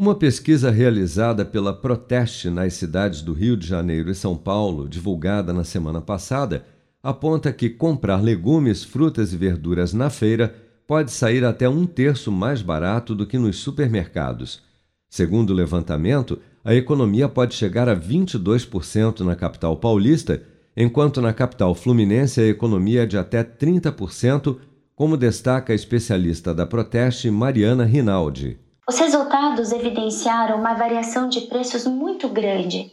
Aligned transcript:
Uma 0.00 0.14
pesquisa 0.14 0.70
realizada 0.70 1.44
pela 1.44 1.72
Proteste 1.72 2.48
nas 2.48 2.74
cidades 2.74 3.20
do 3.20 3.32
Rio 3.32 3.56
de 3.56 3.66
Janeiro 3.66 4.08
e 4.08 4.14
São 4.14 4.36
Paulo, 4.36 4.88
divulgada 4.88 5.52
na 5.52 5.64
semana 5.64 6.00
passada, 6.00 6.64
aponta 7.02 7.52
que 7.52 7.68
comprar 7.68 8.22
legumes, 8.22 8.84
frutas 8.84 9.32
e 9.32 9.36
verduras 9.36 9.92
na 9.92 10.08
feira 10.08 10.54
pode 10.86 11.10
sair 11.10 11.44
até 11.44 11.68
um 11.68 11.84
terço 11.84 12.30
mais 12.30 12.62
barato 12.62 13.12
do 13.12 13.26
que 13.26 13.36
nos 13.36 13.56
supermercados. 13.56 14.62
Segundo 15.10 15.50
o 15.50 15.54
levantamento, 15.54 16.38
a 16.64 16.72
economia 16.76 17.28
pode 17.28 17.56
chegar 17.56 17.88
a 17.88 17.96
22% 17.96 19.22
na 19.22 19.34
capital 19.34 19.76
paulista, 19.78 20.40
enquanto 20.76 21.20
na 21.20 21.32
capital 21.32 21.74
fluminense 21.74 22.40
a 22.40 22.46
economia 22.46 23.02
é 23.02 23.06
de 23.06 23.18
até 23.18 23.42
30%, 23.42 24.58
como 24.94 25.16
destaca 25.16 25.72
a 25.72 25.76
especialista 25.76 26.54
da 26.54 26.64
Proteste, 26.64 27.28
Mariana 27.32 27.84
Rinaldi. 27.84 28.60
Os 28.88 28.98
resultados 28.98 29.70
evidenciaram 29.70 30.56
uma 30.56 30.72
variação 30.72 31.28
de 31.28 31.42
preços 31.42 31.84
muito 31.84 32.26
grande 32.26 32.90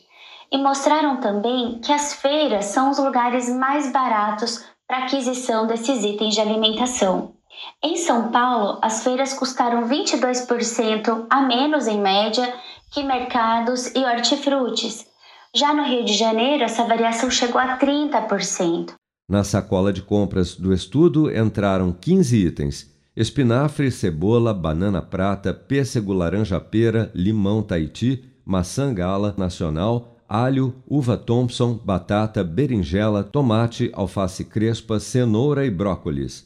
e 0.51 0.57
mostraram 0.57 1.21
também 1.21 1.79
que 1.79 1.89
as 1.89 2.13
feiras 2.15 2.65
são 2.65 2.91
os 2.91 2.97
lugares 2.97 3.49
mais 3.49 3.93
baratos 3.93 4.65
para 4.85 5.05
aquisição 5.05 5.65
desses 5.65 6.03
itens 6.03 6.33
de 6.33 6.41
alimentação. 6.41 7.35
Em 7.81 7.95
São 7.95 8.29
Paulo, 8.29 8.77
as 8.81 9.05
feiras 9.05 9.33
custaram 9.33 9.87
22% 9.87 11.27
a 11.29 11.41
menos 11.41 11.87
em 11.87 12.01
média 12.01 12.53
que 12.91 13.01
mercados 13.01 13.87
e 13.95 13.99
hortifrutis. 13.99 15.07
Já 15.55 15.73
no 15.73 15.83
Rio 15.83 16.03
de 16.03 16.13
Janeiro, 16.13 16.65
essa 16.65 16.83
variação 16.83 17.31
chegou 17.31 17.61
a 17.61 17.77
30%. 17.77 18.95
Na 19.29 19.45
sacola 19.45 19.93
de 19.93 20.01
compras 20.01 20.55
do 20.55 20.73
estudo 20.73 21.33
entraram 21.33 21.93
15 21.93 22.35
itens 22.47 22.94
espinafre, 23.15 23.89
cebola, 23.89 24.53
banana 24.53 25.01
prata, 25.01 25.53
pêssego 25.53 26.11
laranja-pera, 26.11 27.11
limão 27.15 27.63
Tahiti, 27.63 28.23
maçã 28.45 28.93
gala 28.93 29.33
nacional, 29.37 30.17
alho, 30.27 30.75
uva 30.87 31.17
Thompson, 31.17 31.79
batata, 31.83 32.43
berinjela, 32.43 33.23
tomate, 33.23 33.89
alface 33.93 34.43
crespa, 34.43 34.99
cenoura 34.99 35.65
e 35.65 35.71
brócolis. 35.71 36.45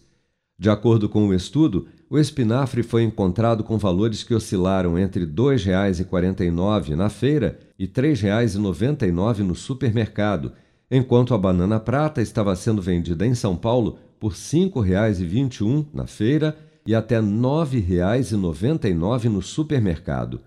De 0.60 0.70
acordo 0.70 1.08
com 1.08 1.28
o 1.28 1.34
estudo, 1.34 1.88
o 2.10 2.20
espinafre 2.20 2.84
foi 2.84 3.04
encontrado 3.04 3.64
com 3.64 3.78
valores 3.78 4.24
que 4.24 4.36
oscilaram 4.36 5.00
entre 5.00 5.24
R$ 5.24 5.32
2,49 5.32 6.96
na 6.96 7.08
feira 7.08 7.60
e 7.78 7.86
R$ 7.86 7.92
3,99 7.92 9.40
no 9.40 9.56
supermercado, 9.56 10.52
enquanto 10.92 11.34
a 11.34 11.38
banana 11.38 11.80
prata 11.80 12.22
estava 12.22 12.56
sendo 12.56 12.82
vendida 12.82 13.26
em 13.26 13.34
São 13.34 13.56
Paulo 13.56 14.00
por 14.20 14.32
R$ 14.32 14.38
5,21 14.38 15.86
na 15.94 16.06
feira 16.06 16.58
e 16.86 16.94
até 16.94 17.20
R$ 17.20 17.26
9,99 17.26 19.26
no 19.26 19.42
supermercado. 19.42 20.42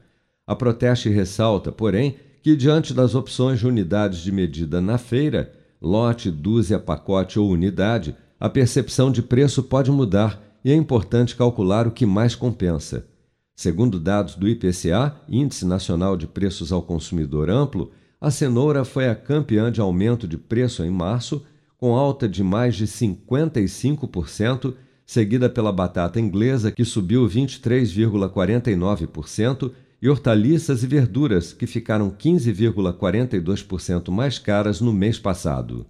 A 0.47 0.55
Proteste 0.55 1.09
ressalta, 1.09 1.71
porém, 1.71 2.17
que 2.43 2.57
diante 2.57 2.93
das 2.93 3.15
opções 3.15 3.61
de 3.61 3.67
unidades 3.67 4.19
de 4.19 4.33
medida 4.33 4.81
na 4.81 4.99
feira, 4.99 5.53
lote, 5.81 6.31
dúzia, 6.31 6.79
pacote 6.79 7.39
ou 7.39 7.49
unidade, 7.49 8.17
a 8.39 8.49
percepção 8.49 9.11
de 9.11 9.23
preço 9.23 9.63
pode 9.63 9.91
mudar 9.91 10.43
e 10.65 10.73
é 10.73 10.75
importante 10.75 11.37
calcular 11.37 11.87
o 11.87 11.93
que 11.93 12.05
mais 12.05 12.35
compensa. 12.35 13.07
Segundo 13.55 14.01
dados 14.01 14.35
do 14.35 14.49
IPCA, 14.49 15.15
Índice 15.29 15.65
Nacional 15.65 16.17
de 16.17 16.27
Preços 16.27 16.73
ao 16.73 16.83
Consumidor 16.83 17.49
Amplo, 17.49 17.93
a 18.21 18.31
cenoura 18.31 18.85
foi 18.85 19.09
a 19.09 19.15
campeã 19.15 19.71
de 19.71 19.81
aumento 19.81 20.27
de 20.27 20.37
preço 20.37 20.83
em 20.83 20.91
março 20.91 21.45
com 21.83 21.95
alta 21.97 22.29
de 22.29 22.45
mais 22.45 22.77
de 22.77 22.87
55%, 22.87 24.75
seguida 25.05 25.51
pela 25.51 25.73
batata 25.73 26.21
inglesa, 26.21 26.71
que 26.71 26.85
subiu 26.85 27.27
23,49%, 27.27 29.73
e 30.01 30.09
hortaliças 30.09 30.85
e 30.85 30.87
verduras, 30.87 31.53
que 31.53 31.67
ficaram 31.67 32.09
15,42% 32.09 34.13
mais 34.13 34.39
caras 34.39 34.81
no 34.81 34.93
mês 34.93 35.19
passado. 35.19 35.85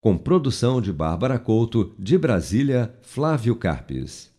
Com 0.00 0.16
produção 0.16 0.80
de 0.80 0.92
Bárbara 0.92 1.36
Couto, 1.36 1.92
de 1.98 2.16
Brasília, 2.16 2.94
Flávio 3.02 3.56
Carpes. 3.56 4.30